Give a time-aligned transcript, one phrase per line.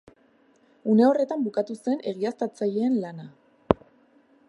[0.93, 3.29] Une horretan bukatu zen egiaztatzaileen lana.